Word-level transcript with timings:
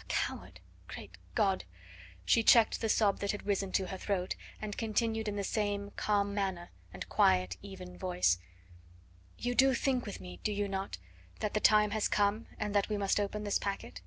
A 0.00 0.04
coward! 0.04 0.60
Great 0.86 1.18
God!" 1.34 1.64
She 2.24 2.44
checked 2.44 2.80
the 2.80 2.88
sob 2.88 3.18
that 3.18 3.32
had 3.32 3.44
risen 3.46 3.72
to 3.72 3.88
her 3.88 3.98
throat, 3.98 4.36
and 4.60 4.78
continued 4.78 5.26
in 5.26 5.34
the 5.34 5.42
same 5.42 5.90
calm 5.96 6.32
manner 6.32 6.70
and 6.92 7.08
quiet, 7.08 7.56
even 7.62 7.98
voice: 7.98 8.38
"You 9.36 9.56
do 9.56 9.74
think 9.74 10.06
with 10.06 10.20
me, 10.20 10.38
do 10.44 10.52
you 10.52 10.68
not, 10.68 10.98
that 11.40 11.54
the 11.54 11.58
time 11.58 11.90
has 11.90 12.06
come, 12.06 12.46
and 12.60 12.76
that 12.76 12.88
we 12.88 12.96
must 12.96 13.18
open 13.18 13.42
this 13.42 13.58
packet?" 13.58 14.02